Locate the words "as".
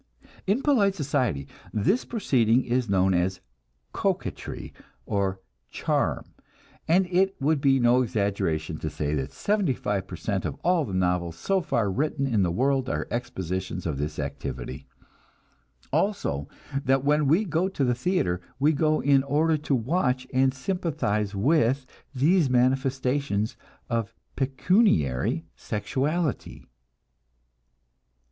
3.13-3.39